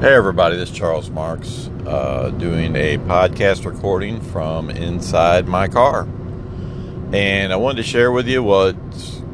[0.00, 6.02] Hey, everybody, this is Charles Marks uh, doing a podcast recording from inside my car.
[7.12, 8.76] And I wanted to share with you what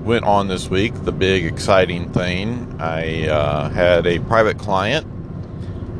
[0.00, 2.76] went on this week, the big exciting thing.
[2.80, 5.06] I uh, had a private client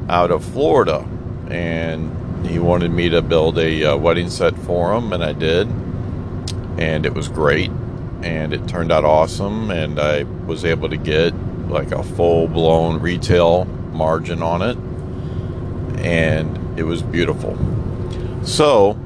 [0.09, 1.07] out of Florida,
[1.51, 5.69] and he wanted me to build a uh, wedding set for him, and I did.
[6.79, 7.71] And it was great,
[8.23, 11.35] and it turned out awesome, and I was able to get
[11.69, 14.77] like a full blown retail margin on it,
[16.05, 17.57] and it was beautiful.
[18.45, 18.99] So,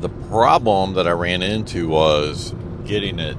[0.00, 3.36] the problem that I ran into was getting it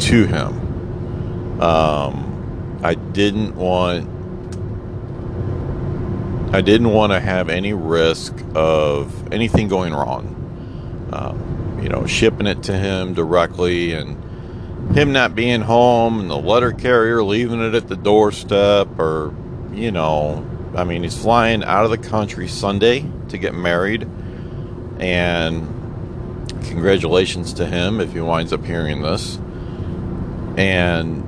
[0.00, 1.60] to him.
[1.60, 4.16] Um, I didn't want.
[6.54, 10.34] I didn't want to have any risk of anything going wrong.
[11.12, 14.16] Um, you know, shipping it to him directly and
[14.94, 19.34] him not being home and the letter carrier leaving it at the doorstep or
[19.72, 24.06] you know i mean he's flying out of the country sunday to get married.
[24.98, 25.66] And
[26.64, 29.38] congratulations to him if he winds up hearing this.
[30.56, 31.24] And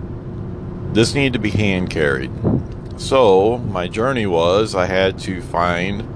[0.94, 2.30] this needed to be hand carried.
[2.96, 6.06] So my journey was i had to find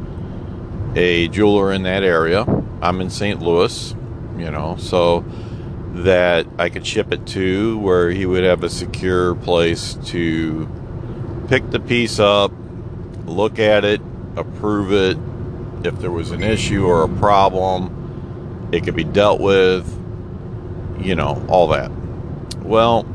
[0.97, 2.45] a jeweler in that area.
[2.83, 3.95] I'm in st louis
[4.37, 5.25] you know so
[5.95, 10.69] that I could ship it to where he would have a secure place to
[11.49, 12.53] pick the piece up,
[13.27, 14.01] look at it,
[14.37, 15.17] approve it.
[15.87, 19.87] If there was an issue or a problem, it could be dealt with,
[21.01, 21.93] you know, all that.
[22.59, 23.07] Well,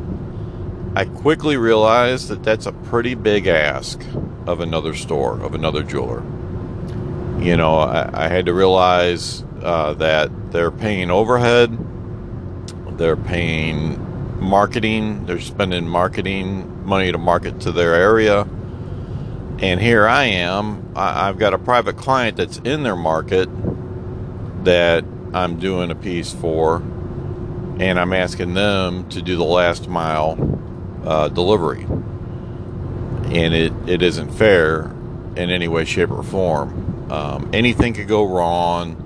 [0.95, 4.01] I quickly realized that that's a pretty big ask
[4.45, 6.23] of another store, of another jeweler.
[7.43, 11.77] You know, I, I had to realize uh, that they're paying overhead
[12.99, 13.97] they're paying
[14.39, 18.41] marketing, they're spending marketing money to market to their area.
[19.59, 23.49] And here I am, I've got a private client that's in their market
[24.65, 30.37] that I'm doing a piece for, and I'm asking them to do the last mile
[31.05, 31.83] uh, delivery.
[31.83, 34.91] And it, it isn't fair
[35.35, 37.11] in any way, shape, or form.
[37.11, 39.05] Um, anything could go wrong.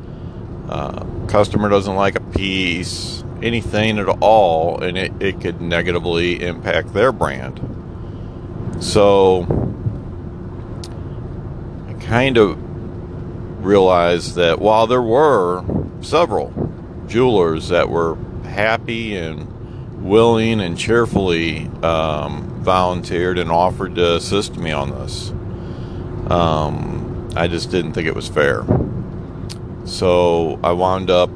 [0.70, 6.94] Uh, customer doesn't like a piece anything at all, and it, it could negatively impact
[6.94, 7.60] their brand.
[8.80, 9.44] So
[11.88, 12.58] I kind of
[13.64, 15.64] realized that while there were
[16.02, 16.52] several
[17.08, 24.72] jewelers that were happy and willing and cheerfully um, volunteered and offered to assist me
[24.72, 25.32] on this,
[26.30, 28.64] um, I just didn't think it was fair.
[29.86, 31.30] So I wound up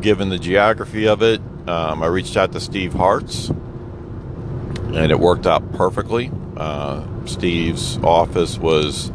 [0.00, 5.46] given the geography of it, um, I reached out to Steve Hartz, and it worked
[5.46, 6.30] out perfectly.
[6.56, 9.12] Uh, Steve's office was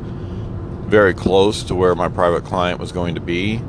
[0.86, 3.62] very close to where my private client was going to be.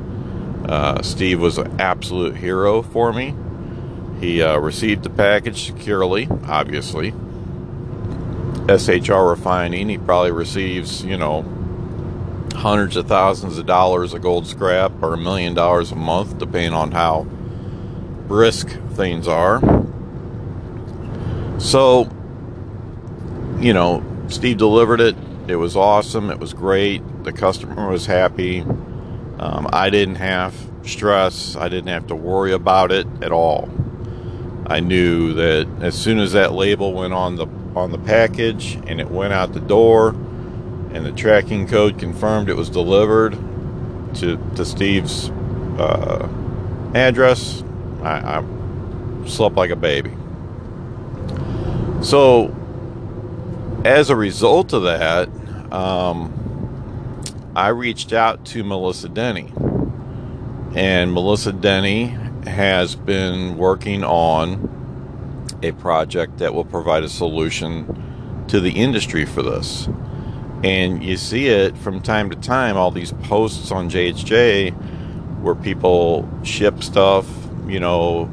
[0.65, 3.35] Uh, Steve was an absolute hero for me.
[4.19, 7.11] He uh, received the package securely, obviously.
[8.67, 11.43] SHR refining, he probably receives, you know,
[12.57, 16.73] hundreds of thousands of dollars of gold scrap or a million dollars a month, depending
[16.73, 17.23] on how
[18.27, 19.61] brisk things are.
[21.59, 22.09] So,
[23.59, 25.15] you know, Steve delivered it.
[25.47, 26.31] It was awesome.
[26.31, 27.01] It was great.
[27.23, 28.61] The customer was happy.
[28.61, 31.55] Um, I didn't have stress.
[31.55, 33.69] I didn't have to worry about it at all.
[34.65, 38.99] I knew that as soon as that label went on the on the package and
[38.99, 40.15] it went out the door,
[40.97, 43.33] and the tracking code confirmed it was delivered
[44.15, 45.29] to, to Steve's
[45.77, 46.27] uh,
[46.95, 47.63] address.
[48.01, 50.11] I, I slept like a baby.
[52.01, 52.55] So,
[53.85, 55.29] as a result of that,
[55.71, 56.33] um,
[57.55, 59.53] I reached out to Melissa Denny.
[60.73, 62.05] And Melissa Denny
[62.47, 69.43] has been working on a project that will provide a solution to the industry for
[69.43, 69.87] this.
[70.67, 74.73] And you see it from time to time, all these posts on JHJ
[75.41, 77.25] where people ship stuff,
[77.67, 78.29] you know,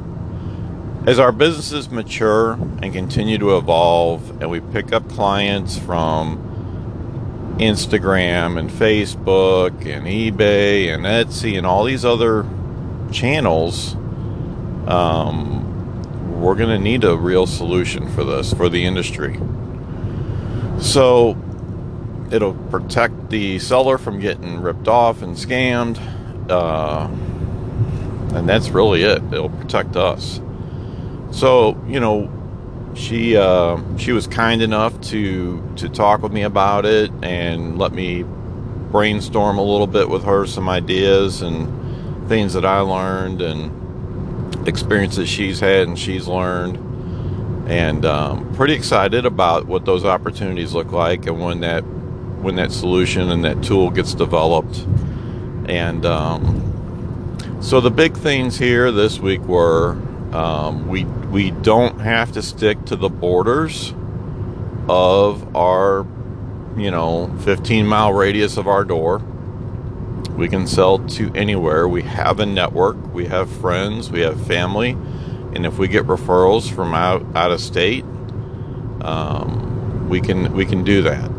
[1.07, 8.59] as our businesses mature and continue to evolve, and we pick up clients from Instagram
[8.59, 12.45] and Facebook and eBay and Etsy and all these other
[13.13, 13.95] channels,
[14.89, 19.39] um, we're going to need a real solution for this, for the industry.
[20.81, 21.37] So,
[22.31, 25.99] it'll protect the seller from getting ripped off and scammed.
[26.49, 27.07] Uh,
[28.35, 29.21] and that's really it.
[29.31, 30.41] It'll protect us.
[31.31, 32.31] So, you know,
[32.95, 37.91] she uh, she was kind enough to to talk with me about it and let
[37.91, 38.23] me
[38.91, 45.27] brainstorm a little bit with her some ideas and things that I learned and experiences
[45.27, 46.77] she's had and she's learned
[47.69, 51.83] and um, pretty excited about what those opportunities look like and when that
[52.41, 54.85] when that solution and that tool gets developed.
[55.67, 59.91] And um, so the big things here this week were
[60.33, 63.93] um, we we don't have to stick to the borders
[64.89, 66.05] of our
[66.77, 69.21] you know 15 mile radius of our door.
[70.37, 71.87] We can sell to anywhere.
[71.87, 73.13] We have a network.
[73.13, 74.11] We have friends.
[74.11, 74.91] We have family.
[75.55, 78.05] And if we get referrals from out out of state
[79.01, 81.31] um, we can we can do that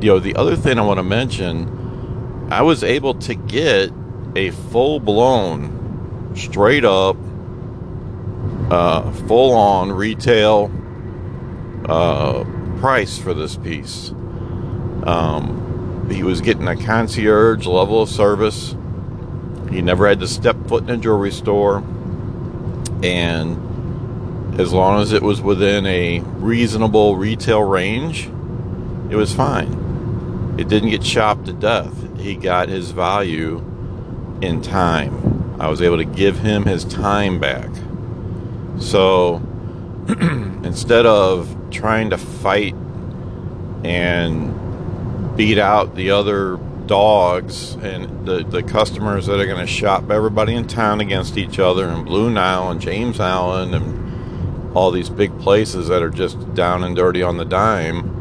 [0.00, 3.90] you know the other thing i want to mention i was able to get
[4.34, 7.16] a full blown straight up
[8.70, 10.70] uh, full on retail
[11.88, 12.44] uh,
[12.80, 14.10] price for this piece.
[15.04, 18.74] Um, he was getting a concierge level of service.
[19.70, 21.78] He never had to step foot in a jewelry store.
[23.02, 28.26] And as long as it was within a reasonable retail range,
[29.10, 29.85] it was fine.
[30.58, 32.18] It didn't get chopped to death.
[32.18, 33.58] He got his value
[34.40, 35.56] in time.
[35.60, 37.70] I was able to give him his time back.
[38.78, 39.42] So
[40.08, 42.74] instead of trying to fight
[43.84, 44.54] and
[45.36, 50.54] beat out the other dogs and the, the customers that are going to shop everybody
[50.54, 55.36] in town against each other and Blue Nile and James Allen and all these big
[55.40, 58.15] places that are just down and dirty on the dime,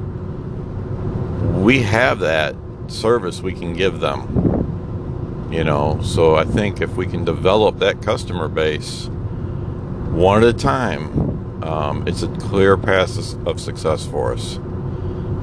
[1.65, 5.49] we have that service we can give them.
[5.51, 9.07] You know, so I think if we can develop that customer base,
[10.11, 13.17] one at a time, um, it's a clear path
[13.47, 14.59] of success for us.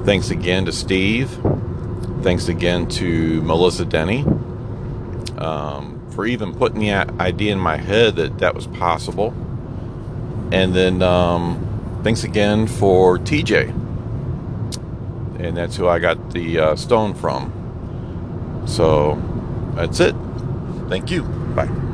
[0.04, 1.28] Thanks again to Steve.
[2.22, 4.24] Thanks again to Melissa Denny
[5.38, 9.34] um, for even putting the idea in my head that that was possible.
[10.52, 13.81] And then um, thanks again for TJ.
[15.42, 17.52] And that's who I got the uh, stone from.
[18.66, 19.20] So
[19.74, 20.14] that's it.
[20.88, 21.22] Thank you.
[21.54, 21.91] Bye.